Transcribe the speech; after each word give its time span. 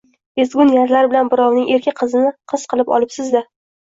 Ezgu 0.43 0.63
niyatlar 0.69 1.09
bilan 1.11 1.27
birovning 1.33 1.69
erka 1.75 1.93
qizini 2.01 2.31
qiz 2.53 2.63
qilib 2.73 2.89
olibsiz-da 2.97 3.45